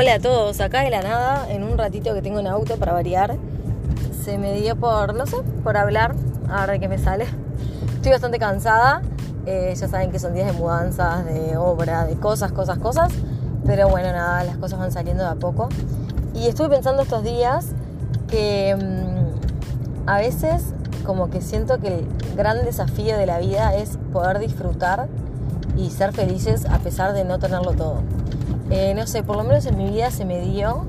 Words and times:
Hola 0.00 0.14
a 0.14 0.18
todos, 0.20 0.60
acá 0.60 0.82
de 0.82 0.90
la 0.90 1.02
nada, 1.02 1.50
en 1.50 1.64
un 1.64 1.76
ratito 1.76 2.14
que 2.14 2.22
tengo 2.22 2.38
en 2.38 2.46
auto 2.46 2.76
para 2.76 2.92
variar, 2.92 3.36
se 4.24 4.38
me 4.38 4.52
dio 4.52 4.76
por, 4.76 5.12
no 5.12 5.26
sé, 5.26 5.38
por 5.64 5.76
hablar, 5.76 6.14
a 6.48 6.66
ver 6.66 6.78
qué 6.78 6.86
me 6.86 6.98
sale. 6.98 7.26
Estoy 7.96 8.12
bastante 8.12 8.38
cansada, 8.38 9.02
eh, 9.44 9.74
ya 9.76 9.88
saben 9.88 10.12
que 10.12 10.20
son 10.20 10.34
días 10.34 10.46
de 10.46 10.52
mudanzas, 10.52 11.24
de 11.24 11.56
obra, 11.56 12.06
de 12.06 12.14
cosas, 12.14 12.52
cosas, 12.52 12.78
cosas, 12.78 13.12
pero 13.66 13.88
bueno, 13.88 14.12
nada, 14.12 14.44
las 14.44 14.56
cosas 14.58 14.78
van 14.78 14.92
saliendo 14.92 15.24
de 15.24 15.30
a 15.30 15.34
poco. 15.34 15.68
Y 16.32 16.46
estuve 16.46 16.68
pensando 16.68 17.02
estos 17.02 17.24
días 17.24 17.72
que 18.28 18.76
mm, 18.76 20.08
a 20.08 20.18
veces 20.18 20.74
como 21.04 21.28
que 21.28 21.40
siento 21.40 21.80
que 21.80 21.88
el 21.88 22.06
gran 22.36 22.64
desafío 22.64 23.18
de 23.18 23.26
la 23.26 23.40
vida 23.40 23.74
es 23.74 23.98
poder 24.12 24.38
disfrutar 24.38 25.08
y 25.76 25.90
ser 25.90 26.12
felices 26.12 26.66
a 26.66 26.78
pesar 26.78 27.14
de 27.14 27.24
no 27.24 27.40
tenerlo 27.40 27.72
todo. 27.72 28.04
Eh, 28.70 28.94
no 28.94 29.06
sé, 29.06 29.22
por 29.22 29.36
lo 29.36 29.44
menos 29.44 29.64
en 29.66 29.78
mi 29.78 29.88
vida 29.90 30.10
se 30.10 30.24
me 30.24 30.40
dio 30.40 30.84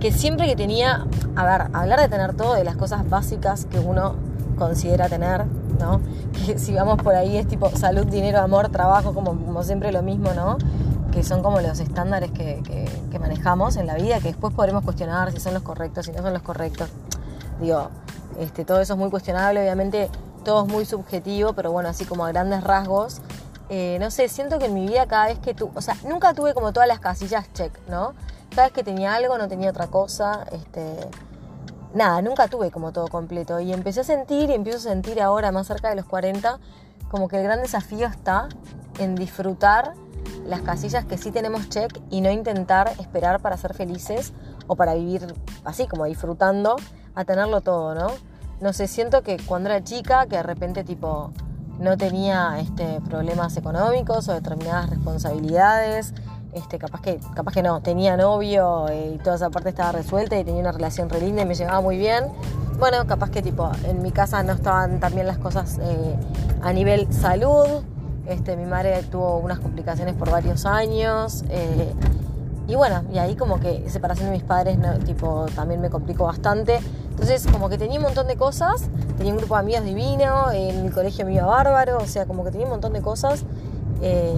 que 0.00 0.12
siempre 0.12 0.46
que 0.46 0.56
tenía, 0.56 1.06
a 1.36 1.44
ver, 1.44 1.70
hablar 1.72 2.00
de 2.00 2.08
tener 2.08 2.34
todo, 2.34 2.54
de 2.54 2.64
las 2.64 2.76
cosas 2.76 3.08
básicas 3.08 3.66
que 3.66 3.78
uno 3.78 4.16
considera 4.58 5.08
tener, 5.08 5.44
¿no? 5.78 6.00
Que 6.46 6.58
si 6.58 6.74
vamos 6.74 7.00
por 7.02 7.14
ahí 7.14 7.36
es 7.36 7.46
tipo 7.46 7.70
salud, 7.70 8.06
dinero, 8.06 8.40
amor, 8.40 8.68
trabajo, 8.68 9.14
como, 9.14 9.30
como 9.30 9.62
siempre 9.62 9.92
lo 9.92 10.02
mismo, 10.02 10.32
¿no? 10.34 10.58
Que 11.12 11.22
son 11.22 11.42
como 11.42 11.60
los 11.60 11.78
estándares 11.80 12.32
que, 12.32 12.60
que, 12.64 13.18
manejamos 13.18 13.76
en 13.76 13.86
la 13.86 13.94
vida, 13.94 14.18
que 14.18 14.28
después 14.28 14.52
podremos 14.52 14.84
cuestionar 14.84 15.32
si 15.32 15.40
son 15.40 15.54
los 15.54 15.62
correctos, 15.62 16.04
si 16.04 16.12
no 16.12 16.20
son 16.20 16.34
los 16.34 16.42
correctos. 16.42 16.90
Digo, 17.58 17.88
este, 18.38 18.66
todo 18.66 18.82
eso 18.82 18.92
es 18.92 18.98
muy 18.98 19.08
cuestionable, 19.08 19.60
obviamente 19.60 20.10
todo 20.44 20.66
es 20.66 20.70
muy 20.70 20.84
subjetivo, 20.84 21.54
pero 21.54 21.72
bueno, 21.72 21.88
así 21.88 22.04
como 22.04 22.26
a 22.26 22.28
grandes 22.28 22.62
rasgos, 22.62 23.22
eh, 23.68 23.96
no 24.00 24.10
sé, 24.10 24.28
siento 24.28 24.58
que 24.58 24.66
en 24.66 24.74
mi 24.74 24.86
vida 24.86 25.06
cada 25.06 25.26
vez 25.26 25.38
que 25.38 25.54
tú, 25.54 25.70
o 25.74 25.80
sea, 25.80 25.96
nunca 26.06 26.34
tuve 26.34 26.54
como 26.54 26.72
todas 26.72 26.88
las 26.88 27.00
casillas 27.00 27.52
check, 27.52 27.72
¿no? 27.88 28.14
Cada 28.50 28.64
vez 28.64 28.72
que 28.72 28.84
tenía 28.84 29.14
algo 29.14 29.38
no 29.38 29.48
tenía 29.48 29.70
otra 29.70 29.86
cosa, 29.86 30.44
este, 30.52 30.96
nada, 31.94 32.20
nunca 32.22 32.48
tuve 32.48 32.70
como 32.70 32.92
todo 32.92 33.08
completo. 33.08 33.60
Y 33.60 33.72
empecé 33.72 34.00
a 34.00 34.04
sentir 34.04 34.50
y 34.50 34.54
empiezo 34.54 34.78
a 34.78 34.92
sentir 34.92 35.20
ahora, 35.20 35.50
más 35.52 35.66
cerca 35.66 35.88
de 35.88 35.96
los 35.96 36.04
40, 36.04 36.58
como 37.10 37.28
que 37.28 37.38
el 37.38 37.44
gran 37.44 37.62
desafío 37.62 38.06
está 38.06 38.48
en 38.98 39.14
disfrutar 39.14 39.94
las 40.46 40.60
casillas 40.60 41.04
que 41.04 41.16
sí 41.16 41.30
tenemos 41.30 41.68
check 41.68 41.98
y 42.10 42.20
no 42.20 42.30
intentar 42.30 42.92
esperar 42.98 43.40
para 43.40 43.56
ser 43.56 43.72
felices 43.74 44.32
o 44.66 44.76
para 44.76 44.94
vivir 44.94 45.34
así, 45.64 45.86
como 45.86 46.04
disfrutando, 46.04 46.76
a 47.14 47.24
tenerlo 47.24 47.60
todo, 47.60 47.94
¿no? 47.94 48.08
No 48.60 48.72
sé, 48.72 48.88
siento 48.88 49.22
que 49.22 49.38
cuando 49.38 49.70
era 49.70 49.82
chica, 49.82 50.26
que 50.26 50.36
de 50.36 50.42
repente 50.42 50.84
tipo 50.84 51.32
no 51.78 51.96
tenía 51.96 52.58
este, 52.60 53.00
problemas 53.02 53.56
económicos 53.56 54.28
o 54.28 54.32
determinadas 54.32 54.90
responsabilidades. 54.90 56.14
Este, 56.52 56.78
capaz, 56.78 57.00
que, 57.00 57.18
capaz 57.34 57.52
que 57.52 57.62
no, 57.64 57.80
tenía 57.80 58.16
novio 58.16 58.86
y 58.92 59.18
toda 59.18 59.34
esa 59.34 59.50
parte 59.50 59.70
estaba 59.70 59.90
resuelta 59.90 60.38
y 60.38 60.44
tenía 60.44 60.60
una 60.60 60.70
relación 60.70 61.10
re 61.10 61.20
linda 61.20 61.42
y 61.42 61.46
me 61.46 61.54
llevaba 61.56 61.80
muy 61.80 61.96
bien. 61.96 62.24
Bueno, 62.78 63.06
capaz 63.06 63.30
que 63.30 63.42
tipo, 63.42 63.70
en 63.84 64.02
mi 64.02 64.12
casa 64.12 64.42
no 64.44 64.52
estaban 64.52 65.00
tan 65.00 65.14
bien 65.14 65.26
las 65.26 65.38
cosas 65.38 65.78
eh, 65.82 66.16
a 66.62 66.72
nivel 66.72 67.12
salud. 67.12 67.82
Este, 68.26 68.56
mi 68.56 68.66
madre 68.66 69.02
tuvo 69.02 69.38
unas 69.38 69.58
complicaciones 69.58 70.14
por 70.14 70.30
varios 70.30 70.64
años. 70.64 71.44
Eh, 71.48 71.92
y 72.66 72.76
bueno, 72.76 73.02
y 73.12 73.18
ahí 73.18 73.36
como 73.36 73.60
que 73.60 73.88
separación 73.90 74.30
de 74.30 74.36
mis 74.36 74.42
padres 74.42 74.78
tipo, 75.04 75.46
también 75.54 75.80
me 75.80 75.90
complicó 75.90 76.24
bastante. 76.24 76.80
Entonces 77.10 77.46
como 77.50 77.68
que 77.68 77.78
tenía 77.78 77.98
un 77.98 78.04
montón 78.04 78.26
de 78.26 78.36
cosas, 78.36 78.88
tenía 79.18 79.32
un 79.32 79.38
grupo 79.38 79.54
de 79.54 79.60
amigos 79.60 79.84
divino, 79.84 80.50
en 80.52 80.86
el 80.86 80.92
colegio 80.92 81.26
me 81.26 81.34
iba 81.34 81.46
bárbaro, 81.46 81.98
o 81.98 82.06
sea, 82.06 82.26
como 82.26 82.44
que 82.44 82.50
tenía 82.50 82.66
un 82.66 82.72
montón 82.72 82.92
de 82.92 83.02
cosas 83.02 83.44
eh, 84.02 84.34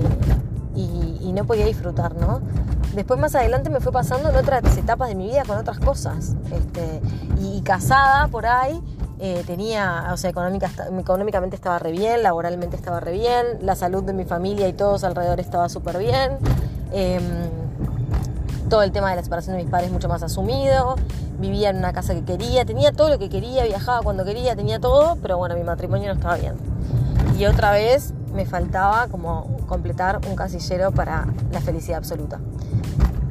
y, 0.74 1.32
no 1.32 1.44
podía 1.44 1.66
disfrutar, 1.66 2.14
¿no? 2.14 2.40
Después 2.94 3.20
más 3.20 3.34
adelante 3.34 3.68
me 3.68 3.80
fue 3.80 3.92
pasando 3.92 4.30
en 4.30 4.36
otras 4.36 4.74
etapas 4.78 5.10
de 5.10 5.14
mi 5.14 5.26
vida 5.26 5.42
con 5.46 5.58
otras 5.58 5.78
cosas. 5.78 6.34
Este, 6.50 7.02
y, 7.42 7.60
casada 7.60 8.28
por 8.28 8.46
ahí, 8.46 8.80
eh, 9.18 9.42
tenía, 9.46 10.08
o 10.14 10.16
sea, 10.16 10.30
económica, 10.30 10.70
económicamente 10.98 11.56
estaba 11.56 11.78
re 11.78 11.92
bien, 11.92 12.22
laboralmente 12.22 12.74
estaba 12.74 13.00
re 13.00 13.12
bien, 13.12 13.58
la 13.60 13.76
salud 13.76 14.02
de 14.02 14.14
mi 14.14 14.24
familia 14.24 14.66
y 14.66 14.72
todos 14.72 15.04
alrededor 15.04 15.40
estaba 15.40 15.68
súper 15.68 15.98
bien. 15.98 16.38
Em, 16.90 17.65
todo 18.68 18.82
el 18.82 18.92
tema 18.92 19.10
de 19.10 19.16
la 19.16 19.22
separación 19.22 19.56
de 19.56 19.62
mis 19.62 19.70
padres 19.70 19.90
mucho 19.90 20.08
más 20.08 20.22
asumido, 20.22 20.96
vivía 21.38 21.70
en 21.70 21.76
una 21.76 21.92
casa 21.92 22.14
que 22.14 22.24
quería, 22.24 22.64
tenía 22.64 22.92
todo 22.92 23.08
lo 23.08 23.18
que 23.18 23.28
quería, 23.28 23.64
viajaba 23.64 24.02
cuando 24.02 24.24
quería, 24.24 24.56
tenía 24.56 24.80
todo, 24.80 25.16
pero 25.22 25.38
bueno, 25.38 25.54
mi 25.54 25.62
matrimonio 25.62 26.08
no 26.08 26.14
estaba 26.14 26.36
bien. 26.36 26.54
Y 27.38 27.46
otra 27.46 27.72
vez 27.72 28.12
me 28.34 28.46
faltaba 28.46 29.08
como 29.08 29.58
completar 29.66 30.20
un 30.28 30.36
casillero 30.36 30.92
para 30.92 31.26
la 31.52 31.60
felicidad 31.60 31.98
absoluta. 31.98 32.40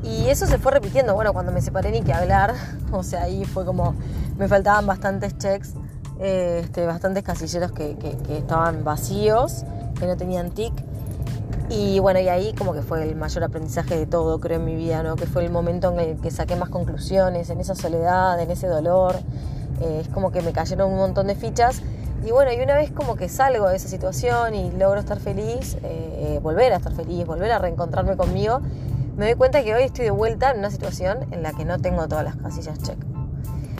Y 0.04 0.28
eso 0.30 0.46
se 0.46 0.58
fue 0.60 0.72
repitiendo, 0.72 1.16
bueno, 1.16 1.34
cuando 1.34 1.52
me 1.52 1.62
separé 1.62 1.92
ni 1.92 2.02
que 2.02 2.14
hablar, 2.14 2.54
o 2.92 3.04
sea, 3.04 3.24
ahí 3.24 3.46
fue 3.46 3.66
como, 3.66 3.96
me 4.38 4.48
faltaban 4.48 4.86
bastantes 4.86 5.38
checks, 5.38 5.74
eh, 6.20 6.62
este, 6.64 6.86
bastantes 6.86 7.24
casilleros 7.24 7.72
que, 7.72 7.98
que 7.98 8.38
estaban 8.38 8.84
vacíos, 8.84 9.66
que 10.00 10.08
no 10.08 10.16
tenían 10.16 10.52
tic 10.52 10.74
y 11.70 12.00
bueno, 12.00 12.20
y 12.20 12.30
ahí 12.30 12.54
como 12.54 12.74
que 12.74 12.82
fue 12.82 13.04
el 13.04 13.16
mayor 13.16 13.44
aprendizaje 13.44 13.98
de 13.98 14.06
todo, 14.06 14.40
creo, 14.40 14.60
en 14.60 14.66
mi 14.66 14.76
vida, 14.76 15.02
¿no? 15.04 15.16
Que 15.16 15.26
fue 15.26 15.44
el 15.44 15.52
momento 15.52 15.92
en 15.92 16.00
el 16.00 16.18
que 16.22 16.32
saqué 16.32 16.56
más 16.56 16.70
conclusiones, 16.70 17.50
en 17.50 17.60
esa 17.60 17.76
soledad, 17.76 18.40
en 18.40 18.52
ese 18.52 18.68
dolor. 18.68 19.16
Eh, 19.82 20.02
es 20.02 20.10
como 20.10 20.32
que 20.32 20.42
me 20.42 20.54
cayeron 20.54 20.92
un 20.92 20.98
montón 20.98 21.28
de 21.28 21.36
fichas. 21.36 21.82
Y 22.24 22.32
bueno, 22.32 22.52
y 22.54 22.62
una 22.62 22.76
vez 22.76 22.92
como 22.92 23.16
que 23.16 23.30
salgo 23.30 23.68
de 23.68 23.76
esa 23.76 23.88
situación 23.88 24.56
y 24.56 24.72
logro 24.72 25.00
estar 25.00 25.20
feliz, 25.20 25.78
eh, 25.84 26.40
volver 26.42 26.74
a 26.74 26.78
estar 26.78 26.94
feliz, 26.94 27.26
volver 27.26 27.52
a 27.52 27.60
reencontrarme 27.60 28.16
conmigo, 28.16 28.62
me 29.16 29.26
doy 29.26 29.36
cuenta 29.36 29.64
que 29.64 29.74
hoy 29.74 29.84
estoy 29.84 30.06
de 30.06 30.12
vuelta 30.12 30.52
en 30.52 30.60
una 30.60 30.70
situación 30.70 31.26
en 31.32 31.42
la 31.42 31.54
que 31.54 31.66
no 31.66 31.80
tengo 31.80 32.08
todas 32.08 32.24
las 32.24 32.36
casillas 32.36 32.80
check. 32.82 32.98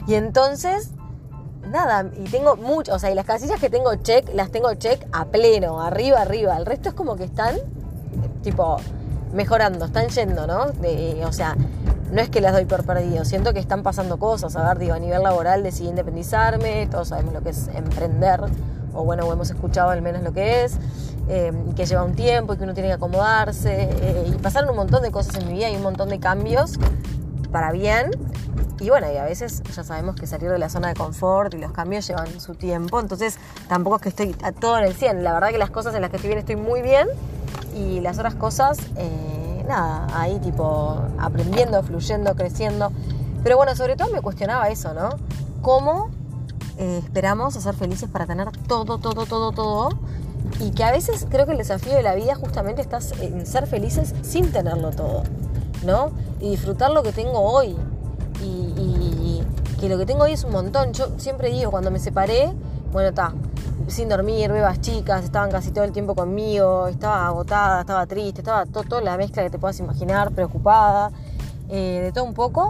Y 0.06 0.14
entonces, 0.14 0.92
nada, 1.68 2.10
y 2.16 2.24
tengo 2.24 2.56
muchas, 2.56 2.94
o 2.94 2.98
sea, 2.98 3.10
y 3.10 3.14
las 3.14 3.26
casillas 3.26 3.60
que 3.60 3.68
tengo 3.68 3.94
check, 3.96 4.32
las 4.32 4.50
tengo 4.50 4.72
check 4.74 5.06
a 5.12 5.26
pleno, 5.26 5.82
arriba, 5.82 6.22
arriba. 6.22 6.56
El 6.56 6.64
resto 6.64 6.88
es 6.88 6.94
como 6.94 7.16
que 7.16 7.24
están 7.24 7.56
tipo, 8.46 8.76
mejorando, 9.32 9.86
están 9.86 10.06
yendo, 10.06 10.46
¿no? 10.46 10.66
o 11.26 11.32
sea, 11.32 11.56
no 12.12 12.20
es 12.20 12.30
que 12.30 12.40
las 12.40 12.52
doy 12.52 12.64
por 12.64 12.84
perdido, 12.84 13.24
siento 13.24 13.52
que 13.52 13.58
están 13.58 13.82
pasando 13.82 14.18
cosas, 14.18 14.54
a 14.54 14.68
ver, 14.68 14.78
digo, 14.78 14.94
a 14.94 15.00
nivel 15.00 15.20
laboral 15.24 15.64
decidí 15.64 15.88
independizarme, 15.88 16.86
todos 16.86 17.08
sabemos 17.08 17.34
lo 17.34 17.42
que 17.42 17.50
es 17.50 17.66
emprender, 17.74 18.40
o 18.94 19.02
bueno, 19.02 19.30
hemos 19.32 19.50
escuchado 19.50 19.90
al 19.90 20.00
menos 20.00 20.22
lo 20.22 20.32
que 20.32 20.62
es, 20.64 20.78
eh, 21.28 21.52
que 21.74 21.86
lleva 21.86 22.04
un 22.04 22.14
tiempo 22.14 22.54
y 22.54 22.56
que 22.56 22.62
uno 22.62 22.72
tiene 22.72 22.88
que 22.88 22.94
acomodarse, 22.94 23.88
eh, 23.90 24.32
y 24.32 24.38
pasaron 24.38 24.70
un 24.70 24.76
montón 24.76 25.02
de 25.02 25.10
cosas 25.10 25.34
en 25.38 25.48
mi 25.48 25.54
vida 25.54 25.68
y 25.68 25.74
un 25.74 25.82
montón 25.82 26.08
de 26.08 26.20
cambios 26.20 26.78
para 27.50 27.72
bien, 27.72 28.12
y 28.78 28.90
bueno, 28.90 29.10
y 29.12 29.16
a 29.16 29.24
veces 29.24 29.64
ya 29.74 29.82
sabemos 29.82 30.14
que 30.14 30.28
salir 30.28 30.50
de 30.50 30.58
la 30.58 30.68
zona 30.68 30.86
de 30.86 30.94
confort 30.94 31.52
y 31.54 31.58
los 31.58 31.72
cambios 31.72 32.06
llevan 32.06 32.28
su 32.38 32.54
tiempo, 32.54 33.00
entonces 33.00 33.38
tampoco 33.68 33.96
es 33.96 34.02
que 34.02 34.08
estoy 34.10 34.36
a 34.44 34.52
todo 34.52 34.78
en 34.78 34.84
el 34.84 34.94
100, 34.94 35.24
la 35.24 35.32
verdad 35.32 35.48
que 35.48 35.58
las 35.58 35.70
cosas 35.70 35.96
en 35.96 36.02
las 36.02 36.10
que 36.10 36.16
estoy 36.16 36.28
bien 36.28 36.38
estoy 36.38 36.54
muy 36.54 36.80
bien, 36.80 37.08
y 37.76 38.00
las 38.00 38.16
otras 38.16 38.34
cosas, 38.34 38.78
eh, 38.96 39.64
nada, 39.68 40.06
ahí 40.14 40.38
tipo 40.38 40.96
aprendiendo, 41.18 41.82
fluyendo, 41.82 42.34
creciendo. 42.34 42.90
Pero 43.42 43.56
bueno, 43.56 43.76
sobre 43.76 43.96
todo 43.96 44.10
me 44.10 44.22
cuestionaba 44.22 44.68
eso, 44.70 44.94
¿no? 44.94 45.10
¿Cómo 45.60 46.08
eh, 46.78 47.00
esperamos 47.02 47.56
a 47.56 47.60
ser 47.60 47.74
felices 47.74 48.08
para 48.08 48.26
tener 48.26 48.50
todo, 48.66 48.98
todo, 48.98 49.26
todo, 49.26 49.52
todo? 49.52 49.88
Y 50.60 50.70
que 50.70 50.84
a 50.84 50.90
veces 50.90 51.26
creo 51.28 51.44
que 51.44 51.52
el 51.52 51.58
desafío 51.58 51.94
de 51.94 52.02
la 52.02 52.14
vida 52.14 52.34
justamente 52.34 52.80
está 52.80 52.98
en 53.20 53.46
ser 53.46 53.66
felices 53.66 54.14
sin 54.22 54.52
tenerlo 54.52 54.90
todo, 54.90 55.24
¿no? 55.84 56.10
Y 56.40 56.50
disfrutar 56.50 56.90
lo 56.90 57.02
que 57.02 57.12
tengo 57.12 57.40
hoy. 57.40 57.76
Y, 58.42 58.46
y 58.46 59.42
que 59.80 59.88
lo 59.88 59.98
que 59.98 60.06
tengo 60.06 60.24
hoy 60.24 60.32
es 60.32 60.44
un 60.44 60.52
montón. 60.52 60.92
Yo 60.92 61.08
siempre 61.18 61.50
digo, 61.50 61.70
cuando 61.70 61.90
me 61.90 61.98
separé, 61.98 62.52
bueno, 62.92 63.10
está, 63.10 63.32
sin 63.88 64.08
dormir, 64.08 64.50
bebas 64.50 64.80
chicas, 64.80 65.24
estaban 65.24 65.50
casi 65.50 65.70
todo 65.70 65.84
el 65.84 65.92
tiempo 65.92 66.14
conmigo, 66.14 66.88
estaba 66.88 67.26
agotada, 67.26 67.80
estaba 67.80 68.06
triste, 68.06 68.40
estaba 68.40 68.66
toda 68.66 69.00
la 69.00 69.16
mezcla 69.16 69.42
que 69.42 69.50
te 69.50 69.58
puedas 69.58 69.78
imaginar, 69.78 70.32
preocupada, 70.32 71.10
eh, 71.68 72.00
de 72.02 72.12
todo 72.12 72.24
un 72.24 72.34
poco. 72.34 72.68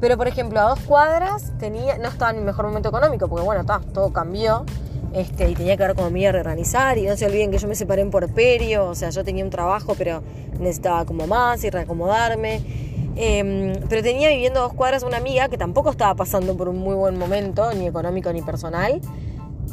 Pero 0.00 0.16
por 0.16 0.26
ejemplo, 0.26 0.60
a 0.60 0.64
dos 0.64 0.80
cuadras 0.80 1.52
tenía, 1.58 1.96
no 1.98 2.08
estaba 2.08 2.32
en 2.32 2.38
el 2.38 2.44
mejor 2.44 2.66
momento 2.66 2.88
económico, 2.88 3.28
porque 3.28 3.44
bueno, 3.44 3.64
todo 3.92 4.12
cambió. 4.12 4.64
Este, 5.12 5.50
y 5.50 5.54
tenía 5.54 5.76
que 5.76 5.86
ver 5.86 5.94
iba 6.16 6.28
a 6.28 6.32
reorganizar. 6.32 6.98
Y 6.98 7.06
no 7.06 7.16
se 7.16 7.26
olviden 7.26 7.50
que 7.50 7.58
yo 7.58 7.68
me 7.68 7.74
separé 7.74 8.02
en 8.02 8.10
Porperio, 8.10 8.86
o 8.86 8.94
sea, 8.94 9.10
yo 9.10 9.22
tenía 9.24 9.44
un 9.44 9.50
trabajo, 9.50 9.94
pero 9.96 10.22
necesitaba 10.58 11.04
como 11.04 11.26
más 11.26 11.62
y 11.64 11.70
reacomodarme. 11.70 12.62
Em, 13.14 13.74
pero 13.88 14.02
tenía 14.02 14.30
viviendo 14.30 14.60
a 14.60 14.62
dos 14.62 14.72
cuadras 14.72 15.02
una 15.02 15.18
amiga 15.18 15.48
que 15.48 15.58
tampoco 15.58 15.90
estaba 15.90 16.14
pasando 16.14 16.56
por 16.56 16.68
un 16.68 16.78
muy 16.78 16.94
buen 16.94 17.18
momento, 17.18 17.72
ni 17.74 17.86
económico 17.86 18.32
ni 18.32 18.40
personal. 18.40 19.00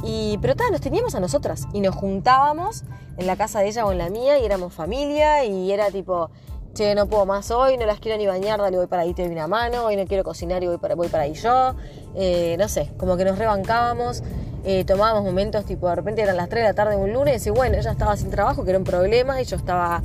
Y, 0.03 0.37
pero 0.41 0.55
tal, 0.55 0.71
nos 0.71 0.81
teníamos 0.81 1.15
a 1.15 1.19
nosotras 1.19 1.67
y 1.73 1.81
nos 1.81 1.95
juntábamos 1.95 2.83
en 3.17 3.27
la 3.27 3.35
casa 3.35 3.59
de 3.59 3.67
ella 3.67 3.85
o 3.85 3.91
en 3.91 3.97
la 3.97 4.09
mía 4.09 4.39
y 4.39 4.45
éramos 4.45 4.73
familia 4.73 5.43
y 5.43 5.71
era 5.71 5.91
tipo, 5.91 6.29
che, 6.73 6.95
no 6.95 7.07
puedo 7.07 7.25
más 7.25 7.51
hoy, 7.51 7.77
no 7.77 7.85
las 7.85 7.99
quiero 7.99 8.17
ni 8.17 8.25
bañar, 8.25 8.59
dale, 8.59 8.77
voy 8.77 8.87
para 8.87 9.01
ahí, 9.01 9.13
te 9.13 9.23
doy 9.23 9.31
una 9.33 9.47
mano, 9.47 9.85
hoy 9.85 9.97
no 9.97 10.05
quiero 10.05 10.23
cocinar 10.23 10.63
y 10.63 10.67
voy 10.67 10.77
para, 10.77 10.95
voy 10.95 11.07
para 11.09 11.23
ahí 11.23 11.33
yo. 11.33 11.75
Eh, 12.15 12.55
no 12.57 12.67
sé, 12.67 12.91
como 12.97 13.17
que 13.17 13.25
nos 13.25 13.37
rebancábamos, 13.37 14.23
eh, 14.63 14.85
tomábamos 14.85 15.23
momentos 15.23 15.65
tipo, 15.65 15.89
de 15.89 15.95
repente 15.95 16.21
eran 16.21 16.37
las 16.37 16.49
3 16.49 16.63
de 16.63 16.69
la 16.69 16.73
tarde 16.73 16.95
de 16.95 17.01
un 17.01 17.13
lunes 17.13 17.45
y 17.45 17.49
bueno, 17.49 17.77
ella 17.77 17.91
estaba 17.91 18.15
sin 18.15 18.29
trabajo, 18.29 18.63
que 18.63 18.71
era 18.71 18.79
un 18.79 18.85
problema, 18.85 19.41
y 19.41 19.45
yo 19.45 19.57
estaba 19.57 20.01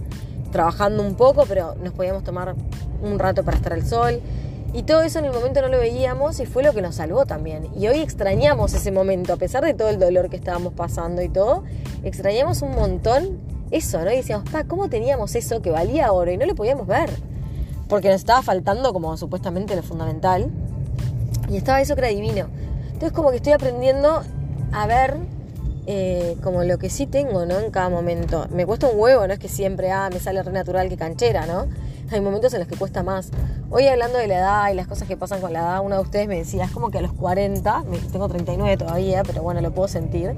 trabajando 0.50 1.02
un 1.02 1.16
poco, 1.16 1.44
pero 1.48 1.74
nos 1.76 1.92
podíamos 1.92 2.22
tomar 2.24 2.54
un 3.02 3.18
rato 3.18 3.44
para 3.44 3.56
estar 3.56 3.72
al 3.72 3.84
sol. 3.84 4.20
Y 4.74 4.82
todo 4.82 5.02
eso 5.02 5.20
en 5.20 5.26
el 5.26 5.32
momento 5.32 5.62
no 5.62 5.68
lo 5.68 5.78
veíamos 5.78 6.40
y 6.40 6.46
fue 6.46 6.64
lo 6.64 6.72
que 6.72 6.82
nos 6.82 6.96
salvó 6.96 7.24
también. 7.26 7.68
Y 7.78 7.86
hoy 7.86 8.00
extrañamos 8.00 8.74
ese 8.74 8.90
momento, 8.90 9.32
a 9.32 9.36
pesar 9.36 9.64
de 9.64 9.72
todo 9.72 9.88
el 9.88 10.00
dolor 10.00 10.28
que 10.28 10.34
estábamos 10.34 10.72
pasando 10.72 11.22
y 11.22 11.28
todo, 11.28 11.62
extrañamos 12.02 12.60
un 12.60 12.72
montón 12.74 13.38
eso, 13.70 14.04
¿no? 14.04 14.10
Y 14.10 14.16
decíamos, 14.16 14.50
pa, 14.50 14.64
¿cómo 14.64 14.88
teníamos 14.88 15.36
eso 15.36 15.62
que 15.62 15.70
valía 15.70 16.12
oro 16.12 16.32
y 16.32 16.36
no 16.36 16.44
lo 16.44 16.56
podíamos 16.56 16.88
ver? 16.88 17.08
Porque 17.88 18.08
nos 18.08 18.16
estaba 18.16 18.42
faltando 18.42 18.92
como 18.92 19.16
supuestamente 19.16 19.76
lo 19.76 19.84
fundamental. 19.84 20.50
Y 21.48 21.56
estaba 21.56 21.80
eso 21.80 21.94
que 21.94 22.00
era 22.00 22.08
divino. 22.08 22.48
Entonces 22.86 23.12
como 23.12 23.30
que 23.30 23.36
estoy 23.36 23.52
aprendiendo 23.52 24.22
a 24.72 24.86
ver 24.88 25.18
eh, 25.86 26.36
como 26.42 26.64
lo 26.64 26.78
que 26.78 26.90
sí 26.90 27.06
tengo, 27.06 27.46
¿no? 27.46 27.60
En 27.60 27.70
cada 27.70 27.90
momento. 27.90 28.48
Me 28.50 28.66
cuesta 28.66 28.88
un 28.88 28.98
huevo, 28.98 29.24
no 29.24 29.34
es 29.34 29.38
que 29.38 29.48
siempre, 29.48 29.92
ah, 29.92 30.10
me 30.12 30.18
sale 30.18 30.42
re 30.42 30.50
natural 30.50 30.88
que 30.88 30.96
canchera, 30.96 31.46
¿no? 31.46 31.68
Hay 32.10 32.20
momentos 32.20 32.52
en 32.54 32.60
los 32.60 32.68
que 32.68 32.76
cuesta 32.76 33.02
más. 33.02 33.30
Hoy 33.70 33.86
hablando 33.86 34.18
de 34.18 34.26
la 34.26 34.38
edad 34.38 34.70
y 34.70 34.74
las 34.74 34.86
cosas 34.86 35.08
que 35.08 35.16
pasan 35.16 35.40
con 35.40 35.52
la 35.52 35.60
edad, 35.60 35.80
uno 35.84 35.96
de 35.96 36.02
ustedes 36.02 36.28
me 36.28 36.36
decía, 36.36 36.64
es 36.64 36.70
como 36.70 36.90
que 36.90 36.98
a 36.98 37.02
los 37.02 37.12
40, 37.12 37.84
tengo 38.12 38.28
39 38.28 38.76
todavía, 38.76 39.22
pero 39.24 39.42
bueno, 39.42 39.60
lo 39.60 39.72
puedo 39.72 39.88
sentir. 39.88 40.34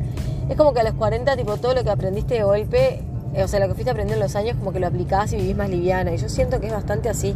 Es 0.48 0.56
como 0.56 0.72
que 0.72 0.80
a 0.80 0.84
los 0.84 0.94
40, 0.94 1.36
tipo, 1.36 1.56
todo 1.56 1.74
lo 1.74 1.84
que 1.84 1.90
aprendiste 1.90 2.34
de 2.34 2.44
golpe, 2.44 3.02
eh, 3.34 3.42
o 3.42 3.48
sea, 3.48 3.60
lo 3.60 3.68
que 3.68 3.74
fuiste 3.74 3.90
aprendiendo 3.90 4.22
en 4.24 4.28
los 4.28 4.36
años, 4.36 4.56
como 4.56 4.72
que 4.72 4.80
lo 4.80 4.86
aplicás 4.86 5.32
y 5.32 5.36
vivís 5.36 5.56
más 5.56 5.68
liviana. 5.68 6.12
Y 6.14 6.18
yo 6.18 6.28
siento 6.28 6.60
que 6.60 6.66
es 6.66 6.72
bastante 6.72 7.08
así. 7.08 7.34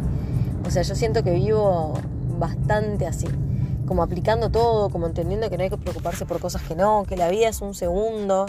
O 0.65 0.71
sea, 0.71 0.83
yo 0.83 0.95
siento 0.95 1.23
que 1.23 1.31
vivo 1.31 1.93
bastante 2.39 3.05
así. 3.05 3.27
Como 3.85 4.03
aplicando 4.03 4.49
todo, 4.49 4.89
como 4.89 5.07
entendiendo 5.07 5.49
que 5.49 5.57
no 5.57 5.63
hay 5.63 5.69
que 5.69 5.77
preocuparse 5.77 6.25
por 6.25 6.39
cosas 6.39 6.61
que 6.61 6.75
no, 6.75 7.03
que 7.07 7.17
la 7.17 7.27
vida 7.27 7.49
es 7.49 7.61
un 7.61 7.73
segundo, 7.73 8.45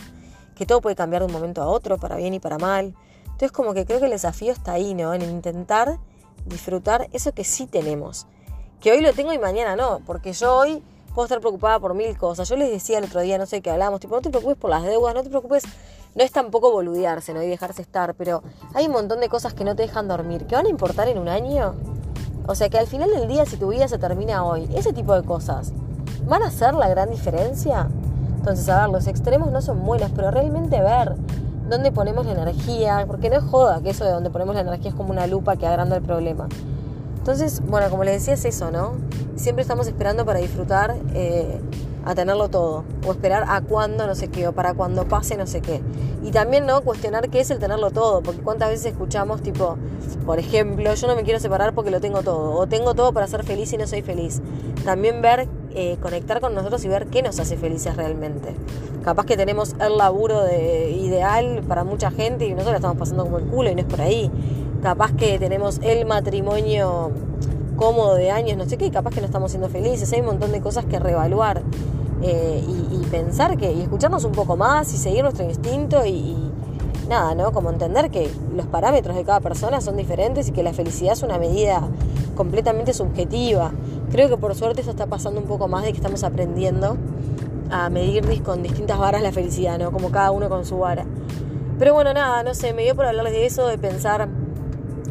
que 0.55 0.67
todo 0.67 0.81
puede 0.81 0.94
cambiar 0.94 1.23
de 1.23 1.26
un 1.26 1.32
momento 1.32 1.62
a 1.62 1.67
otro, 1.67 1.99
para 1.99 2.17
bien 2.17 2.32
y 2.35 2.38
para 2.38 2.58
mal. 2.58 2.94
Entonces 3.43 3.56
como 3.56 3.75
que 3.75 3.87
creo 3.87 3.99
que 3.99 4.05
el 4.05 4.12
desafío 4.12 4.53
está 4.53 4.75
ahí, 4.75 4.94
¿no? 4.94 5.12
En 5.15 5.23
intentar 5.23 5.99
disfrutar 6.47 7.09
eso 7.12 7.33
que 7.33 7.43
sí 7.43 7.67
tenemos. 7.67 8.29
Que 8.81 8.93
hoy 8.93 9.00
lo 9.00 9.12
tengo 9.15 9.33
y 9.33 9.39
mañana 9.41 9.75
no, 9.75 9.99
porque 10.06 10.33
yo 10.33 10.56
hoy 10.56 10.81
puedo 11.12 11.27
estar 11.27 11.41
preocupada 11.41 11.81
por 11.81 11.93
mil 11.94 12.17
cosas. 12.17 12.49
Yo 12.49 12.55
les 12.55 12.71
decía 12.71 12.99
el 12.99 13.05
otro 13.06 13.21
día, 13.21 13.39
no 13.39 13.47
sé 13.47 13.61
qué 13.61 13.73
hablamos, 13.73 13.99
tipo, 13.99 14.15
no 14.15 14.23
te 14.23 14.31
preocupes 14.31 14.56
por 14.56 14.71
las 14.71 14.85
deudas, 14.85 15.12
no 15.12 15.25
te 15.25 15.29
preocupes, 15.29 15.65
no 16.15 16.23
es 16.23 16.31
tampoco 16.31 16.71
boludearse, 16.71 17.35
¿no? 17.35 17.43
Y 17.43 17.49
dejarse 17.49 17.83
estar, 17.83 18.15
pero 18.15 18.44
hay 18.75 18.87
un 18.87 18.93
montón 18.93 19.19
de 19.19 19.29
cosas 19.29 19.55
que 19.55 19.65
no 19.65 19.75
te 19.75 19.83
dejan 19.83 20.06
dormir, 20.06 20.47
que 20.47 20.55
van 20.55 20.67
a 20.67 20.71
importar 20.71 21.09
en 21.09 21.19
un 21.19 21.27
año. 21.27 21.75
O 22.47 22.55
sea 22.55 22.69
que 22.69 22.79
al 22.79 22.87
final 22.87 23.11
del 23.11 23.27
día, 23.27 23.45
si 23.45 23.56
tu 23.56 23.71
vida 23.71 23.88
se 23.88 23.99
termina 23.99 24.45
hoy, 24.45 24.71
ese 24.73 24.93
tipo 24.93 25.17
de 25.21 25.27
cosas, 25.27 25.73
¿van 26.29 26.45
a 26.45 26.47
hacer 26.47 26.75
la 26.75 26.88
gran 26.88 27.11
diferencia? 27.11 27.88
Entonces, 28.37 28.69
a 28.69 28.83
ver, 28.83 28.91
los 28.91 29.09
extremos 29.09 29.50
no 29.50 29.61
son 29.62 29.85
buenos, 29.85 30.12
pero 30.15 30.31
realmente 30.31 30.81
ver 30.81 31.17
dónde 31.69 31.93
ponemos 31.93 32.26
la 32.26 32.32
energía, 32.32 33.05
porque 33.06 33.31
no 33.31 33.37
es 33.37 33.44
joda 33.44 33.81
que 33.82 33.91
eso 33.91 34.05
de 34.05 34.11
donde 34.11 34.31
ponemos 34.31 34.55
la 34.55 34.62
energía 34.62 34.91
es 34.91 34.94
como 34.97 35.11
una 35.11 35.26
lupa 35.26 35.56
que 35.56 35.67
agranda 35.67 35.97
el 35.97 36.03
problema. 36.03 36.49
Entonces, 37.19 37.62
bueno, 37.67 37.88
como 37.88 38.03
les 38.05 38.14
decía, 38.14 38.35
es 38.35 38.44
eso, 38.44 38.70
¿no? 38.70 38.94
Siempre 39.37 39.62
estamos 39.62 39.87
esperando 39.87 40.25
para 40.25 40.41
disfrutar 40.41 40.97
eh, 41.14 41.61
a 42.05 42.17
tenerlo 42.17 42.49
todo, 42.49 42.85
o 43.06 43.12
esperar 43.12 43.44
a 43.47 43.61
cuándo 43.61 44.06
no 44.09 44.17
sé 44.17 44.29
qué, 44.29 44.49
o 44.49 44.53
para 44.53 44.75
cuando 44.75 45.06
pase 45.06 45.37
no 45.37 45.47
sé 45.47 45.61
qué. 45.61 45.81
Y 46.25 46.32
también, 46.32 46.67
¿no? 46.67 46.81
Cuestionar 46.81 47.29
qué 47.31 47.41
es 47.41 47.50
el 47.50 47.61
tenerlo 47.61 47.93
todo, 47.93 48.23
porque 48.23 48.41
cuántas 48.41 48.70
veces 48.70 48.87
escuchamos, 48.87 49.41
tipo, 49.41 49.76
por 50.26 50.41
ejemplo, 50.41 50.93
yo 50.94 51.06
no 51.06 51.14
me 51.14 51.23
quiero 51.23 51.38
separar 51.38 51.75
porque 51.75 51.93
lo 51.93 52.00
tengo 52.00 52.23
todo, 52.23 52.53
o 52.59 52.67
tengo 52.67 52.94
todo 52.94 53.12
para 53.12 53.29
ser 53.29 53.44
feliz 53.44 53.73
y 53.73 53.76
no 53.76 53.87
soy 53.87 54.03
feliz. 54.03 54.43
También 54.85 55.23
ver, 55.23 55.49
eh, 55.75 55.97
conectar 56.01 56.41
con 56.41 56.55
nosotros 56.55 56.85
y 56.85 56.89
ver 56.89 57.07
qué 57.07 57.23
nos 57.23 57.39
hace 57.41 57.57
felices 57.57 57.97
realmente. 57.97 58.55
Capaz 59.03 59.27
que 59.27 59.37
tenemos 59.37 59.75
el 59.81 59.99
laburo 59.99 60.43
de, 60.43 60.91
ideal 60.91 61.63
para 61.67 61.85
mucha 61.85 62.11
gente 62.11 62.47
y 62.47 62.51
nosotros 62.51 62.73
lo 62.73 62.77
estamos 62.77 62.97
pasando 62.97 63.25
como 63.25 63.39
el 63.39 63.45
culo 63.47 63.71
y 63.71 63.75
no 63.75 63.81
es 63.81 63.87
por 63.87 64.01
ahí. 64.01 64.31
Capaz 64.83 65.13
que 65.13 65.39
tenemos 65.39 65.81
el 65.83 66.07
matrimonio 66.07 67.11
cómodo 67.77 68.15
de 68.15 68.31
años, 68.31 68.57
no 68.57 68.67
sé 68.67 68.77
qué, 68.77 68.91
capaz 68.91 69.11
que 69.11 69.21
no 69.21 69.27
estamos 69.27 69.51
siendo 69.51 69.69
felices. 69.69 70.13
Hay 70.13 70.21
un 70.21 70.27
montón 70.27 70.53
de 70.53 70.61
cosas 70.61 70.85
que 70.85 70.99
reevaluar 70.99 71.63
eh, 72.23 72.65
y, 72.93 73.05
pensar 73.07 73.59
que, 73.59 73.73
y 73.73 73.83
escucharnos 73.83 74.25
un 74.25 74.33
poco 74.33 74.57
más 74.57 74.93
y 74.95 74.97
seguir 74.97 75.23
nuestro 75.23 75.45
instinto 75.45 76.07
y, 76.07 76.51
nada, 77.08 77.34
¿no? 77.34 77.52
Como 77.52 77.70
entender 77.70 78.10
que 78.10 78.31
los 78.54 78.66
parámetros 78.66 79.16
de 79.16 79.25
cada 79.25 79.40
persona 79.40 79.81
son 79.81 79.96
diferentes 79.96 80.49
y 80.49 80.52
que 80.52 80.62
la 80.62 80.72
felicidad 80.72 81.12
es 81.12 81.22
una 81.22 81.38
medida 81.38 81.88
completamente 82.37 82.93
subjetiva. 82.93 83.72
Creo 84.10 84.28
que 84.28 84.37
por 84.37 84.54
suerte 84.54 84.81
eso 84.81 84.90
está 84.90 85.06
pasando 85.06 85.40
un 85.40 85.46
poco 85.46 85.69
más 85.69 85.84
de 85.84 85.93
que 85.93 85.96
estamos 85.96 86.25
aprendiendo 86.25 86.96
a 87.70 87.88
medir 87.88 88.43
con 88.43 88.62
distintas 88.62 88.99
varas 88.99 89.22
la 89.22 89.32
felicidad, 89.32 89.78
¿no? 89.78 89.93
Como 89.93 90.10
cada 90.10 90.31
uno 90.31 90.49
con 90.49 90.64
su 90.64 90.78
vara. 90.78 91.06
Pero 91.78 91.94
bueno, 91.94 92.12
nada, 92.12 92.43
no 92.43 92.54
sé, 92.54 92.75
me 92.75 92.82
dio 92.82 92.94
por 92.94 93.06
hablarles 93.06 93.32
de 93.32 93.46
eso, 93.46 93.66
de 93.66 93.78
pensar 93.78 94.28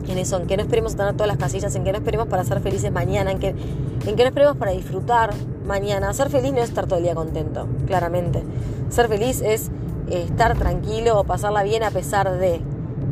en 0.08 0.18
eso, 0.18 0.38
en 0.38 0.48
que 0.48 0.58
no 0.58 0.64
esperemos 0.64 0.96
tener 0.96 1.14
todas 1.14 1.28
las 1.28 1.38
casillas, 1.38 1.76
en 1.76 1.84
que 1.84 1.92
no 1.92 1.98
esperemos 1.98 2.28
para 2.28 2.44
ser 2.44 2.62
felices 2.62 2.92
mañana, 2.92 3.32
en 3.32 3.40
que, 3.40 3.50
en 3.50 4.16
que 4.16 4.24
no 4.24 4.28
esperemos 4.28 4.58
para 4.58 4.72
disfrutar 4.72 5.32
mañana. 5.66 6.14
Ser 6.14 6.30
feliz 6.30 6.54
no 6.54 6.60
es 6.60 6.70
estar 6.70 6.86
todo 6.86 6.98
el 6.98 7.04
día 7.04 7.16
contento, 7.16 7.68
claramente. 7.88 8.44
Ser 8.90 9.08
feliz 9.08 9.42
es 9.42 9.72
estar 10.10 10.58
tranquilo 10.58 11.20
o 11.20 11.24
pasarla 11.24 11.64
bien 11.64 11.84
a 11.84 11.92
pesar 11.92 12.32
de, 12.38 12.62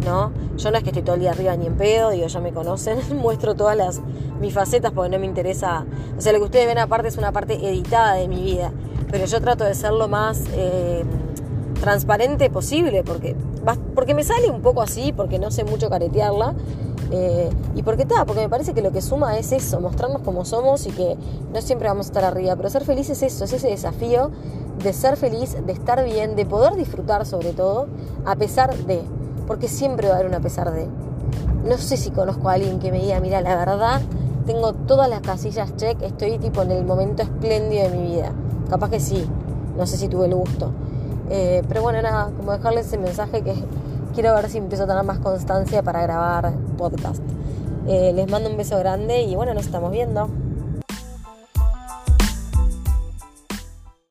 ¿no? 0.05 0.31
Yo 0.57 0.71
no 0.71 0.77
es 0.77 0.83
que 0.83 0.89
estoy 0.89 1.03
todo 1.03 1.15
el 1.15 1.21
día 1.21 1.31
arriba 1.31 1.55
ni 1.55 1.67
en 1.67 1.75
pedo, 1.75 2.11
digo, 2.11 2.27
ya 2.27 2.39
me 2.39 2.51
conocen, 2.51 2.99
muestro 3.15 3.55
todas 3.55 3.77
las 3.77 4.01
mis 4.39 4.53
facetas 4.53 4.91
porque 4.93 5.09
no 5.09 5.19
me 5.19 5.25
interesa, 5.25 5.85
o 6.17 6.21
sea, 6.21 6.31
lo 6.31 6.39
que 6.39 6.45
ustedes 6.45 6.65
ven 6.65 6.77
aparte 6.77 7.09
es 7.09 7.17
una 7.17 7.31
parte 7.31 7.55
editada 7.55 8.13
de 8.13 8.27
mi 8.27 8.41
vida, 8.41 8.71
pero 9.11 9.25
yo 9.25 9.41
trato 9.41 9.65
de 9.65 9.73
ser 9.73 9.91
lo 9.91 10.07
más 10.07 10.43
eh, 10.53 11.03
transparente 11.81 12.49
posible 12.49 13.03
porque 13.03 13.35
porque 13.95 14.13
me 14.13 14.23
sale 14.23 14.49
un 14.49 14.61
poco 14.61 14.81
así, 14.81 15.13
porque 15.13 15.39
no 15.39 15.51
sé 15.51 15.63
mucho 15.63 15.89
caretearla. 15.89 16.55
Eh, 17.11 17.49
y 17.75 17.81
porque 17.81 18.03
está, 18.03 18.25
porque 18.25 18.41
me 18.41 18.49
parece 18.49 18.73
que 18.73 18.81
lo 18.81 18.91
que 18.91 19.01
suma 19.01 19.37
es 19.37 19.51
eso, 19.51 19.79
mostrarnos 19.81 20.21
como 20.21 20.45
somos 20.45 20.85
y 20.85 20.91
que 20.91 21.17
no 21.53 21.61
siempre 21.61 21.87
vamos 21.87 22.05
a 22.05 22.09
estar 22.09 22.23
arriba, 22.23 22.55
pero 22.55 22.69
ser 22.69 22.83
feliz 22.83 23.09
es 23.09 23.23
eso, 23.23 23.45
es 23.45 23.53
ese 23.53 23.67
desafío 23.67 24.29
de 24.83 24.93
ser 24.93 25.17
feliz, 25.17 25.57
de 25.65 25.73
estar 25.73 26.03
bien, 26.03 26.35
de 26.35 26.45
poder 26.45 26.75
disfrutar 26.75 27.25
sobre 27.25 27.51
todo, 27.51 27.87
a 28.25 28.35
pesar 28.35 28.75
de, 28.75 29.01
porque 29.47 29.67
siempre 29.67 30.07
va 30.07 30.13
a 30.13 30.17
haber 30.17 30.29
un 30.29 30.35
a 30.35 30.39
pesar 30.39 30.71
de. 30.71 30.87
No 31.67 31.77
sé 31.77 31.97
si 31.97 32.11
conozco 32.11 32.47
a 32.49 32.53
alguien 32.53 32.79
que 32.79 32.91
me 32.91 32.99
diga, 32.99 33.19
mira, 33.19 33.41
la 33.41 33.55
verdad, 33.55 34.01
tengo 34.45 34.73
todas 34.73 35.09
las 35.09 35.21
casillas 35.21 35.75
check, 35.75 36.01
estoy 36.01 36.37
tipo 36.39 36.61
en 36.61 36.71
el 36.71 36.85
momento 36.85 37.23
espléndido 37.23 37.89
de 37.89 37.97
mi 37.97 38.07
vida. 38.07 38.31
Capaz 38.69 38.89
que 38.89 38.99
sí, 38.99 39.27
no 39.77 39.85
sé 39.85 39.97
si 39.97 40.07
tuve 40.07 40.27
el 40.27 40.35
gusto. 40.35 40.71
Eh, 41.29 41.63
pero 41.67 41.81
bueno, 41.81 42.01
nada, 42.01 42.31
como 42.37 42.53
dejarles 42.53 42.87
ese 42.87 42.97
mensaje 42.97 43.41
que 43.41 43.53
quiero 44.13 44.33
ver 44.35 44.49
si 44.49 44.57
empiezo 44.57 44.83
a 44.83 44.87
tener 44.87 45.03
más 45.03 45.19
constancia 45.19 45.81
para 45.83 46.01
grabar 46.01 46.53
podcast. 46.77 47.21
Eh, 47.87 48.13
les 48.13 48.29
mando 48.29 48.49
un 48.49 48.57
beso 48.57 48.77
grande 48.77 49.21
y 49.21 49.35
bueno, 49.35 49.53
nos 49.53 49.65
estamos 49.65 49.91
viendo. 49.91 50.29